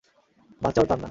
[0.61, 0.99] বাচ্চাও তার না।